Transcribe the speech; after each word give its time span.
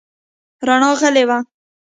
رڼا 0.67 0.91
غلې 0.99 1.23
ده. 1.29 1.37